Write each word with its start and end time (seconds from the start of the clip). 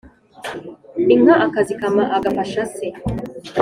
inka, 1.13 1.33
akazikama, 1.45 2.03
agafasha 2.17 2.63
se 2.73 2.87